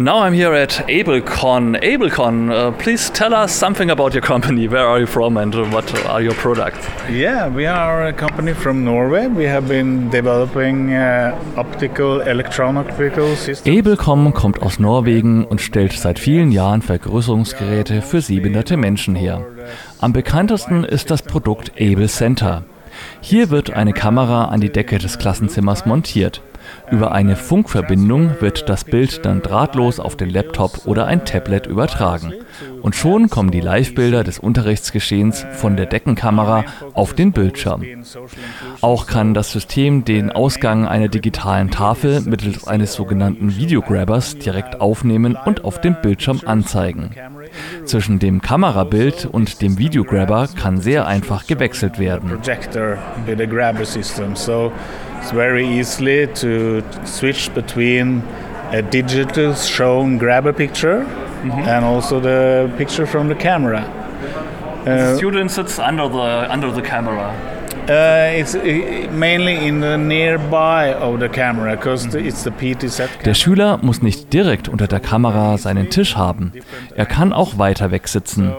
Now 0.00 0.20
I'm 0.20 0.32
here 0.32 0.54
at 0.54 0.86
AbleCon. 0.86 1.82
AbleCon, 1.82 2.52
uh, 2.52 2.70
please 2.78 3.10
tell 3.10 3.34
us 3.34 3.50
something 3.50 3.90
about 3.90 4.14
your 4.14 4.22
company. 4.22 4.68
Where 4.68 4.86
are 4.86 5.00
you 5.00 5.06
from 5.06 5.36
and 5.36 5.52
what 5.72 5.92
are 6.06 6.22
your 6.22 6.34
products? 6.34 6.86
Yeah, 7.10 7.48
we 7.48 7.66
are 7.66 8.06
a 8.06 8.12
company 8.12 8.54
from 8.54 8.84
Norway. 8.84 9.26
We 9.26 9.46
have 9.46 9.66
been 9.66 10.08
developing 10.08 10.94
uh, 10.94 11.36
optical, 11.56 12.20
electron-optical 12.20 13.34
systems. 13.34 13.76
AbleCom 13.76 14.32
kommt 14.34 14.62
aus 14.62 14.78
Norwegen 14.78 15.44
und 15.44 15.60
stellt 15.60 15.94
seit 15.94 16.20
vielen 16.20 16.52
Jahren 16.52 16.82
Vergrößerungsgeräte 16.82 18.00
für 18.00 18.20
sehbehinderte 18.20 18.76
Menschen 18.76 19.16
her. 19.16 19.44
Am 20.00 20.12
bekanntesten 20.12 20.84
ist 20.84 21.10
das 21.10 21.22
Produkt 21.22 21.72
Able 21.76 22.06
Center. 22.06 22.62
Hier 23.20 23.50
wird 23.50 23.72
eine 23.72 23.92
Kamera 23.92 24.44
an 24.44 24.60
die 24.60 24.70
Decke 24.70 24.98
des 24.98 25.18
Klassenzimmers 25.18 25.86
montiert. 25.86 26.40
Über 26.90 27.12
eine 27.12 27.36
Funkverbindung 27.36 28.40
wird 28.40 28.68
das 28.68 28.84
Bild 28.84 29.24
dann 29.24 29.42
drahtlos 29.42 30.00
auf 30.00 30.16
den 30.16 30.30
Laptop 30.30 30.86
oder 30.86 31.06
ein 31.06 31.24
Tablet 31.24 31.66
übertragen. 31.66 32.32
Und 32.82 32.96
schon 32.96 33.28
kommen 33.28 33.50
die 33.50 33.60
Live-Bilder 33.60 34.24
des 34.24 34.38
Unterrichtsgeschehens 34.38 35.46
von 35.52 35.76
der 35.76 35.86
Deckenkamera 35.86 36.64
auf 36.94 37.14
den 37.14 37.32
Bildschirm. 37.32 37.84
Auch 38.80 39.06
kann 39.06 39.34
das 39.34 39.52
System 39.52 40.04
den 40.04 40.30
Ausgang 40.30 40.86
einer 40.86 41.08
digitalen 41.08 41.70
Tafel 41.70 42.20
mittels 42.22 42.66
eines 42.66 42.94
sogenannten 42.94 43.56
Videograbbers 43.56 44.38
direkt 44.38 44.80
aufnehmen 44.80 45.36
und 45.44 45.64
auf 45.64 45.80
dem 45.80 45.96
Bildschirm 46.00 46.40
anzeigen. 46.46 47.10
Zwischen 47.84 48.18
dem 48.18 48.40
Kamerabild 48.40 49.26
und 49.26 49.60
dem 49.62 49.78
Videograbber 49.78 50.48
kann 50.54 50.80
sehr 50.80 51.06
einfach 51.06 51.46
gewechselt 51.46 51.98
werden. 51.98 52.38
It's 55.20 55.30
very 55.30 55.66
easily 55.66 56.26
to 56.26 56.82
switch 57.04 57.52
between 57.54 58.22
a 58.72 58.82
digital 58.82 59.54
shown 59.54 60.18
grabber 60.18 60.52
picture 60.52 61.00
mm 61.00 61.50
-hmm. 61.50 61.68
and 61.72 61.84
also 61.84 62.20
the 62.20 62.68
picture 62.76 63.06
from 63.06 63.28
the 63.28 63.34
camera. 63.34 63.82
Uh, 63.82 64.84
the 64.84 65.16
student 65.16 65.50
sits 65.50 65.78
under 65.78 66.08
the 66.08 66.52
under 66.54 66.70
the 66.72 66.82
camera. 66.82 67.57
Uh, 67.88 67.92
uh, 67.92 69.08
Der 73.24 73.34
Schüler 73.34 73.78
muss 73.80 74.02
nicht 74.02 74.32
direkt 74.34 74.68
unter 74.68 74.86
der 74.86 75.00
Kamera 75.00 75.56
seinen 75.56 75.88
Tisch 75.88 76.14
haben. 76.14 76.52
Er 76.94 77.06
kann 77.06 77.32
auch 77.32 77.56
weiter 77.56 77.90
weg 77.90 78.08
sitzen. 78.08 78.52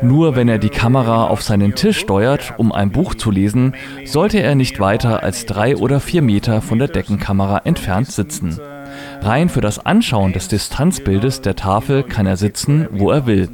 Nur 0.00 0.34
wenn 0.34 0.48
er 0.48 0.56
die 0.56 0.70
Kamera 0.70 1.26
auf 1.26 1.42
seinen 1.42 1.74
Tisch 1.74 1.98
steuert, 1.98 2.54
um 2.56 2.72
ein 2.72 2.90
Buch 2.90 3.14
zu 3.14 3.30
lesen, 3.30 3.74
sollte 4.06 4.38
er 4.40 4.54
nicht 4.54 4.80
weiter 4.80 5.22
als 5.22 5.44
drei 5.44 5.76
oder 5.76 6.00
vier 6.00 6.22
Meter 6.22 6.62
von 6.62 6.78
der 6.78 6.88
Deckenkamera 6.88 7.58
entfernt 7.64 8.10
sitzen. 8.10 8.58
Rein 9.22 9.48
für 9.48 9.60
das 9.60 9.78
Anschauen 9.84 10.32
des 10.32 10.48
Distanzbildes 10.48 11.42
der 11.42 11.56
Tafel 11.56 12.02
kann 12.02 12.26
er 12.26 12.36
sitzen, 12.36 12.88
wo 12.90 13.10
er 13.10 13.26
will. 13.26 13.48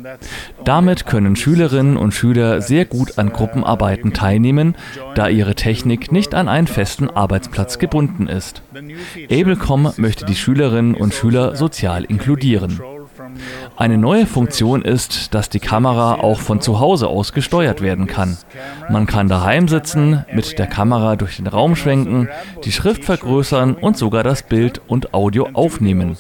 Damit 0.65 1.07
können 1.07 1.37
Schülerinnen 1.37 1.97
und 1.97 2.13
Schüler 2.13 2.61
sehr 2.61 2.85
gut 2.85 3.19
an 3.19 3.33
Gruppenarbeiten 3.33 4.13
teilnehmen, 4.13 4.77
da 5.15 5.29
ihre 5.29 5.55
Technik 5.55 6.13
nicht 6.13 6.35
an 6.35 6.49
einen 6.49 6.67
festen 6.67 7.11
Arbeitsplatz 7.11 7.79
gebunden 7.79 8.29
ist. 8.29 8.63
Ablecom 9.31 9.93
möchte 9.97 10.25
die 10.25 10.37
Schülerinnen 10.37 10.95
und 10.95 11.15
Schüler 11.15 11.57
sozial 11.57 12.05
inkludieren. 12.05 12.81
Eine 13.77 13.99
neue 13.99 14.27
Funktion 14.27 14.83
ist, 14.83 15.35
dass 15.35 15.49
die 15.49 15.61
Kamera 15.61 16.15
auch 16.15 16.41
von 16.41 16.61
zu 16.61 16.81
Hause 16.81 17.09
aus 17.09 17.33
gesteuert 17.33 17.81
werden 17.81 18.07
kann. 18.07 18.37
Man 18.89 19.07
kann 19.07 19.29
daheim 19.29 19.69
sitzen, 19.69 20.25
mit 20.33 20.59
der 20.59 20.67
Kamera 20.67 21.17
durch 21.17 21.37
den 21.37 21.47
Raum 21.47 21.77
schwenken, 21.77 22.29
die 22.65 22.73
Schrift 22.73 23.05
vergrößern 23.05 23.75
und 23.75 23.97
sogar 23.97 24.23
das 24.23 24.43
Bild 24.43 24.81
und 24.87 25.15
Audio 25.15 25.49
aufnehmen. 25.53 26.17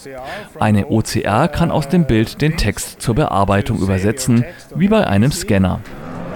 Eine 0.58 0.86
OCR 0.88 1.48
kann 1.48 1.70
aus 1.70 1.88
dem 1.88 2.06
Bild 2.06 2.40
den 2.42 2.56
Text 2.56 3.00
zur 3.00 3.14
Bearbeitung 3.14 3.78
übersetzen, 3.78 4.44
wie 4.74 4.88
bei 4.88 5.06
einem 5.06 5.32
Scanner. 5.32 5.80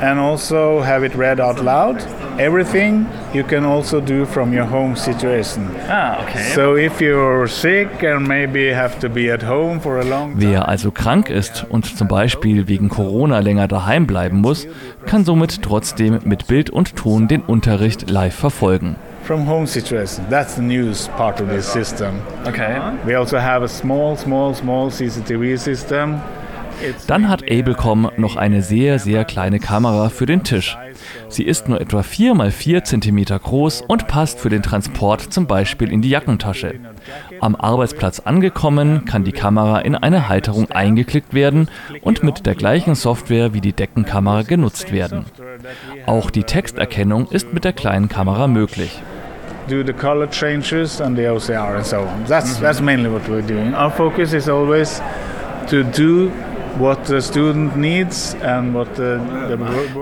and 0.00 0.18
also 0.18 0.80
have 0.80 1.04
it 1.04 1.14
read 1.14 1.40
out 1.40 1.60
loud. 1.62 2.00
Everything 2.38 3.06
you 3.34 3.44
can 3.44 3.64
also 3.64 4.00
do 4.00 4.24
from 4.24 4.52
your 4.52 4.64
home 4.64 4.96
situation. 4.96 5.68
Ah, 5.88 6.22
okay. 6.22 6.52
So 6.54 6.76
if 6.76 7.00
you're 7.00 7.46
sick 7.48 8.02
and 8.02 8.26
maybe 8.26 8.72
have 8.72 8.98
to 9.00 9.08
be 9.08 9.30
at 9.30 9.42
home 9.42 9.80
for 9.80 9.98
a 9.98 10.04
long 10.04 10.32
time. 10.32 10.40
Wer 10.40 10.68
also 10.68 10.90
krank 10.90 11.28
ist 11.30 11.66
und 11.68 11.86
zum 11.96 12.08
Beispiel 12.08 12.68
wegen 12.68 12.88
Corona 12.88 13.40
länger 13.40 13.68
daheim 13.68 14.06
bleiben 14.06 14.40
muss, 14.40 14.66
kann 15.06 15.24
somit 15.24 15.62
trotzdem 15.62 16.20
mit 16.24 16.46
Bild 16.46 16.70
und 16.70 16.96
Ton 16.96 17.28
den 17.28 17.42
Unterricht 17.42 18.10
live 18.10 18.34
verfolgen. 18.34 18.96
From 19.24 19.46
home 19.46 19.66
situation. 19.66 20.24
That's 20.30 20.56
the 20.56 20.62
news 20.62 21.08
part 21.16 21.40
of 21.40 21.48
this 21.50 21.70
system. 21.70 22.20
Okay. 22.46 22.78
We 23.06 23.16
also 23.16 23.38
have 23.38 23.62
a 23.62 23.68
small, 23.68 24.16
small, 24.16 24.54
small 24.54 24.90
CCTV 24.90 25.58
system. 25.58 26.20
Dann 27.06 27.28
hat 27.28 27.42
Ablecom 27.42 28.10
noch 28.16 28.36
eine 28.36 28.62
sehr, 28.62 28.98
sehr 28.98 29.24
kleine 29.24 29.58
Kamera 29.58 30.08
für 30.08 30.26
den 30.26 30.42
Tisch. 30.42 30.76
Sie 31.28 31.44
ist 31.44 31.68
nur 31.68 31.80
etwa 31.80 32.02
4 32.02 32.34
x 32.34 32.54
4 32.56 32.84
cm 32.84 33.24
groß 33.24 33.82
und 33.86 34.06
passt 34.06 34.40
für 34.40 34.48
den 34.48 34.62
Transport 34.62 35.20
zum 35.20 35.46
Beispiel 35.46 35.90
in 35.90 36.02
die 36.02 36.10
Jackentasche. 36.10 36.74
Am 37.40 37.56
Arbeitsplatz 37.56 38.20
angekommen, 38.20 39.04
kann 39.04 39.24
die 39.24 39.32
Kamera 39.32 39.80
in 39.80 39.94
eine 39.94 40.28
Halterung 40.28 40.70
eingeklickt 40.70 41.34
werden 41.34 41.68
und 42.02 42.22
mit 42.22 42.46
der 42.46 42.54
gleichen 42.54 42.94
Software 42.94 43.54
wie 43.54 43.60
die 43.60 43.72
Deckenkamera 43.72 44.42
genutzt 44.42 44.92
werden. 44.92 45.24
Auch 46.06 46.30
die 46.30 46.44
Texterkennung 46.44 47.28
ist 47.28 47.52
mit 47.52 47.64
der 47.64 47.72
kleinen 47.72 48.08
Kamera 48.08 48.46
möglich. 48.46 49.00
Do 49.68 49.84
the 49.84 49.92
color 49.92 50.28
changes 50.28 51.00
and 51.00 51.16
the 51.16 51.28
OCR 51.28 51.76
and 51.76 51.86
so 51.86 51.98
on. 51.98 52.24
That's, 52.26 52.58
that's 52.60 52.80
mainly 52.80 53.08
what 53.08 53.22
we're 53.28 53.46
doing. 53.46 53.72
Our 53.72 53.90
focus 53.90 54.32
is 54.32 54.48
always 54.48 55.00
to 55.68 55.84
do 55.84 56.32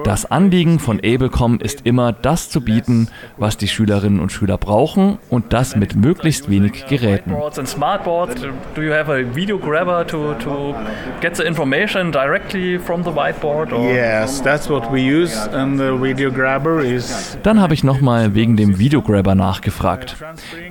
das 0.04 0.30
Anliegen 0.30 0.78
von 0.78 0.98
Ablecom 0.98 1.60
ist 1.60 1.80
immer, 1.84 2.12
das 2.12 2.50
zu 2.50 2.60
bieten, 2.60 3.08
was 3.36 3.56
die 3.56 3.68
Schülerinnen 3.68 4.20
und 4.20 4.32
Schüler 4.32 4.58
brauchen 4.58 5.18
und 5.30 5.52
das 5.52 5.76
mit 5.76 5.96
möglichst 5.96 6.50
wenig 6.50 6.86
Geräten. 6.86 7.34
Smartboards, 7.64 8.42
do 8.74 8.82
you 8.82 8.92
have 8.92 9.10
a 9.10 9.22
video 9.34 9.58
grabber 9.58 10.06
to, 10.06 10.34
to 10.34 10.74
get 11.20 11.36
the 11.36 11.42
information 11.42 12.12
directly 12.12 12.78
from 12.78 13.02
the 13.02 13.10
whiteboard? 13.10 13.72
Or? 13.72 13.92
Yes, 13.92 14.42
that's 14.42 14.68
what 14.68 14.90
we 14.92 15.00
use 15.00 15.48
and 15.52 15.78
the 15.78 15.92
video 16.00 16.30
grabber 16.30 16.82
is 16.82 17.36
Dann 17.42 17.60
habe 17.60 17.74
ich 17.74 17.84
nochmal 17.84 18.34
wegen 18.34 18.56
dem 18.56 18.78
Videograbber 18.78 19.34
nachgefragt. 19.34 20.16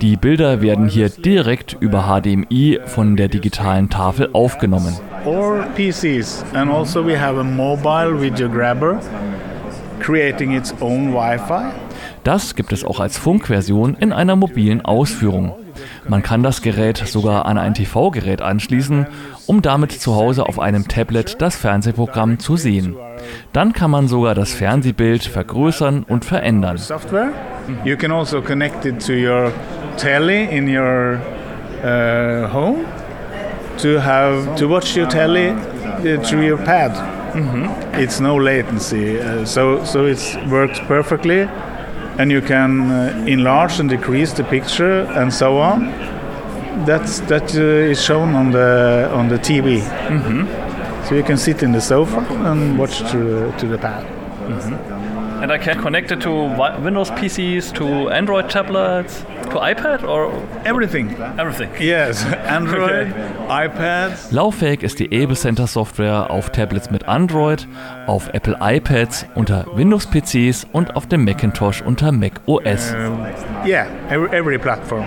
Die 0.00 0.16
Bilder 0.16 0.60
werden 0.60 0.88
hier 0.88 1.08
direkt 1.08 1.76
über 1.80 2.04
HDMI 2.04 2.80
von 2.84 3.16
der 3.16 3.28
digitalen 3.28 3.90
Tafel 3.90 4.30
aufgenommen. 4.32 4.96
Or 5.24 5.66
PCs. 5.76 6.44
And 6.54 6.70
also 6.70 7.04
we 7.04 7.18
have 7.18 7.38
a 7.38 7.44
mobile 7.44 8.20
video 8.20 8.48
grabber 8.48 9.00
creating 10.00 10.52
its 10.52 10.74
own 10.80 11.12
Wi-Fi. 11.12 11.72
Das 12.24 12.54
gibt 12.54 12.72
es 12.72 12.84
auch 12.84 13.00
als 13.00 13.16
Funkversion 13.18 13.96
in 13.98 14.12
einer 14.12 14.36
mobilen 14.36 14.84
Ausführung. 14.84 15.54
Man 16.08 16.22
kann 16.22 16.42
das 16.42 16.62
Gerät 16.62 16.98
sogar 16.98 17.46
an 17.46 17.58
ein 17.58 17.74
TV-Gerät 17.74 18.42
anschließen, 18.42 19.06
um 19.46 19.62
damit 19.62 19.92
zu 19.92 20.14
Hause 20.14 20.46
auf 20.46 20.58
einem 20.58 20.88
Tablet 20.88 21.40
das 21.40 21.56
Fernsehprogramm 21.56 22.38
zu 22.38 22.56
sehen. 22.56 22.96
Dann 23.52 23.72
kann 23.72 23.90
man 23.90 24.08
sogar 24.08 24.34
das 24.34 24.52
Fernsehbild 24.52 25.24
vergrößern 25.24 26.04
und 26.04 26.24
verändern. 26.24 26.78
You 27.84 27.96
can 27.96 28.12
also 28.12 28.40
connect 28.40 28.86
it 28.86 29.04
to 29.06 29.12
your 29.12 29.52
telly 29.96 30.44
in 30.44 30.68
your 30.68 31.20
uh, 31.84 32.52
home 32.52 32.84
to 33.78 34.00
have 34.00 34.56
to 34.56 34.66
watch 34.66 34.96
your 34.96 35.06
telly 35.06 35.48
uh, 35.50 36.22
through 36.24 36.44
your 36.46 36.58
pad. 36.58 36.92
Mm-hmm. 37.34 38.00
It's 38.00 38.20
no 38.20 38.36
latency, 38.36 39.20
uh, 39.20 39.44
so 39.44 39.84
so 39.84 40.06
it 40.06 40.20
works 40.50 40.80
perfectly, 40.80 41.40
and 42.18 42.30
you 42.30 42.40
can 42.40 42.90
uh, 42.90 43.24
enlarge 43.26 43.80
and 43.80 43.88
decrease 43.88 44.32
the 44.32 44.44
picture 44.44 45.02
and 45.16 45.32
so 45.32 45.58
on. 45.58 45.86
That's 46.86 47.20
that 47.20 47.54
uh, 47.54 47.90
is 47.92 48.02
shown 48.02 48.34
on 48.34 48.50
the 48.52 49.10
on 49.12 49.28
the 49.28 49.38
TV. 49.38 49.80
Mm-hmm. 49.80 51.04
So 51.06 51.14
you 51.14 51.22
can 51.22 51.36
sit 51.36 51.62
in 51.62 51.72
the 51.72 51.80
sofa 51.80 52.20
and 52.50 52.78
watch 52.78 52.98
to 53.10 53.52
to 53.58 53.66
the 53.66 53.78
pad. 53.78 54.04
Mm-hmm. 54.04 54.97
And 55.40 55.52
I 55.52 55.58
can 55.58 55.80
connect 55.80 56.10
it 56.10 56.20
to 56.22 56.30
Windows 56.82 57.10
PCs, 57.12 57.72
to 57.74 58.10
Android 58.10 58.50
tablets, 58.50 59.24
to 59.50 59.58
iPad 59.60 60.02
or 60.02 60.32
everything. 60.64 61.14
Everything. 61.38 61.70
Yes, 61.80 62.24
Android, 62.46 63.12
okay. 63.12 63.66
iPads. 63.66 64.32
Lauffähig 64.32 64.82
ist 64.82 64.98
die 64.98 65.06
Able 65.06 65.36
Center 65.36 65.66
Software 65.66 66.30
auf 66.30 66.50
Tablets 66.50 66.90
mit 66.90 67.06
Android, 67.06 67.66
auf 68.06 68.28
Apple 68.34 68.56
iPads, 68.60 69.26
unter 69.34 69.64
Windows 69.74 70.06
PCs 70.06 70.66
und 70.72 70.96
auf 70.96 71.06
dem 71.06 71.24
Macintosh 71.24 71.82
unter 71.82 72.12
Mac 72.12 72.40
OS. 72.46 72.94
Um, 72.94 73.24
yeah, 73.64 73.86
every, 74.10 74.28
every 74.36 74.58
platform. 74.58 75.06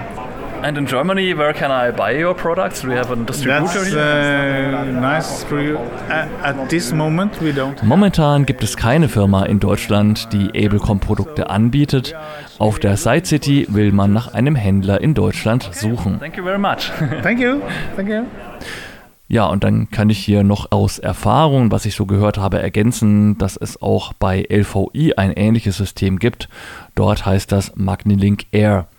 And 0.64 0.78
in 0.78 0.86
Germany, 0.86 1.34
where 1.36 1.54
can 1.54 1.72
I 1.72 1.92
buy 1.92 2.12
your 2.16 2.36
products? 2.36 2.82
Do 2.82 2.90
you 2.90 2.96
have 2.96 3.12
a 3.12 3.16
distributor 3.16 3.84
That's 3.84 3.90
here? 3.90 4.78
uh, 4.78 4.86
nice 5.02 5.44
for 5.44 5.60
you. 5.60 5.78
At, 6.08 6.30
at 6.44 6.70
this 6.70 6.94
moment, 6.94 7.42
we 7.42 7.52
don't. 7.52 7.82
Momentan 7.84 8.46
gibt 8.46 8.64
es 8.64 8.78
keine 8.78 9.10
Firma 9.10 9.44
in 9.46 9.60
Deutschland, 9.60 10.32
die 10.34 10.50
Ablecom-Produkte 10.50 11.50
anbietet. 11.50 12.16
Auf 12.60 12.78
der 12.80 12.98
Side 12.98 13.26
City 13.26 13.66
will 13.70 13.92
man 13.92 14.14
nach 14.14 14.34
einem 14.34 14.56
Händler 14.56 15.02
in 15.02 15.14
Deutschland 15.16 15.68
suchen. 15.72 16.20
Thank 16.20 16.38
you 16.38 16.44
very 16.44 16.60
much. 16.60 16.92
Thank 17.24 17.40
you. 17.40 17.62
Thank 17.96 18.10
you. 18.10 18.26
Ja, 19.32 19.46
und 19.46 19.64
dann 19.64 19.90
kann 19.90 20.10
ich 20.10 20.20
hier 20.20 20.44
noch 20.44 20.74
aus 20.74 21.00
Erfahrung, 21.00 21.72
was 21.72 21.86
ich 21.86 21.96
so 21.96 22.06
gehört 22.06 22.38
habe, 22.38 22.62
ergänzen, 22.62 23.38
dass 23.38 23.56
es 23.56 23.82
auch 23.82 24.12
bei 24.12 24.46
LVI 24.52 25.14
ein 25.16 25.32
ähnliches 25.32 25.78
System 25.78 26.20
gibt. 26.20 26.50
Dort 26.96 27.26
heißt 27.26 27.50
das 27.50 27.74
Magnilink 27.78 28.48
Air. 28.52 28.90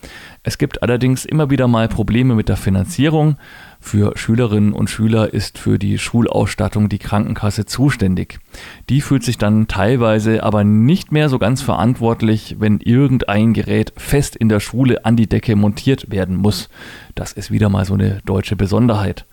Es 0.43 0.57
gibt 0.57 0.83
allerdings 0.83 1.27
immer 1.27 1.51
wieder 1.51 1.69
mal 1.69 1.87
Probleme 1.87 2.35
mit 2.35 2.49
der 2.49 2.57
Finanzierung. 2.57 3.37
Für 3.79 4.17
Schülerinnen 4.17 4.73
und 4.73 4.89
Schüler 4.89 5.35
ist 5.35 5.59
für 5.59 5.79
die 5.79 5.99
Schulausstattung 5.99 6.89
die 6.89 6.99
Krankenkasse 6.99 7.67
zuständig. 7.67 8.41
Die 8.89 9.03
fühlt 9.03 9.25
sich 9.25 9.37
dann 9.37 9.69
teilweise 9.69 10.43
aber 10.43 10.65
nicht 10.65 11.13
mehr 11.13 11.29
so 11.29 11.39
ganz 11.39 11.61
verantwortlich, 11.61 12.57
wenn 12.59 12.81
irgendein 12.81 13.53
Gerät 13.53 13.93
fest 13.99 14.35
in 14.35 14.49
der 14.49 14.61
Schule 14.61 15.05
an 15.05 15.17
die 15.17 15.29
Decke 15.29 15.57
montiert 15.57 16.11
werden 16.11 16.37
muss. 16.37 16.71
Das 17.15 17.35
ist 17.35 17.51
wieder 17.51 17.69
mal 17.69 17.85
so 17.85 17.93
eine 17.93 18.23
deutsche 18.25 18.57
Besonderheit. 18.57 19.27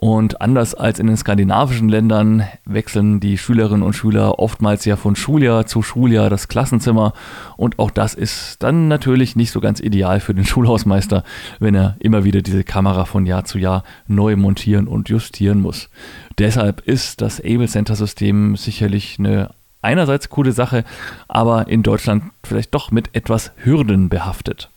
Und 0.00 0.40
anders 0.40 0.76
als 0.76 1.00
in 1.00 1.08
den 1.08 1.16
skandinavischen 1.16 1.88
Ländern 1.88 2.44
wechseln 2.64 3.18
die 3.18 3.36
Schülerinnen 3.36 3.82
und 3.82 3.94
Schüler 3.94 4.38
oftmals 4.38 4.84
ja 4.84 4.94
von 4.94 5.16
Schuljahr 5.16 5.66
zu 5.66 5.82
Schuljahr 5.82 6.30
das 6.30 6.46
Klassenzimmer. 6.46 7.14
Und 7.56 7.80
auch 7.80 7.90
das 7.90 8.14
ist 8.14 8.62
dann 8.62 8.86
natürlich 8.86 9.34
nicht 9.34 9.50
so 9.50 9.60
ganz 9.60 9.80
ideal 9.80 10.20
für 10.20 10.34
den 10.34 10.44
Schulhausmeister, 10.46 11.24
wenn 11.58 11.74
er 11.74 11.96
immer 11.98 12.22
wieder 12.22 12.42
diese 12.42 12.62
Kamera 12.62 13.06
von 13.06 13.26
Jahr 13.26 13.44
zu 13.44 13.58
Jahr 13.58 13.82
neu 14.06 14.36
montieren 14.36 14.86
und 14.86 15.08
justieren 15.08 15.60
muss. 15.60 15.90
Deshalb 16.38 16.80
ist 16.82 17.20
das 17.20 17.40
Able 17.40 17.66
Center 17.66 17.96
System 17.96 18.54
sicherlich 18.54 19.16
eine 19.18 19.50
einerseits 19.82 20.28
coole 20.28 20.52
Sache, 20.52 20.84
aber 21.26 21.66
in 21.66 21.82
Deutschland 21.82 22.24
vielleicht 22.44 22.72
doch 22.72 22.92
mit 22.92 23.16
etwas 23.16 23.50
Hürden 23.56 24.08
behaftet. 24.08 24.70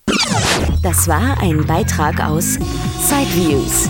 Das 0.82 1.08
war 1.08 1.40
ein 1.42 1.66
Beitrag 1.68 2.24
aus 2.24 2.58
Sideviews, 3.00 3.90